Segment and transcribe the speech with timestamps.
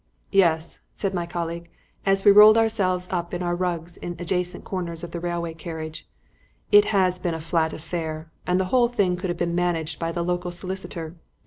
[0.31, 1.69] "Yes," said my colleague,
[2.07, 6.09] as we rolled ourselves up in our rugs in adjacent corners of the railway carriage,
[6.71, 10.11] "it has been a flat affair, and the whole thing could have been managed by
[10.11, 11.17] the local solicitor.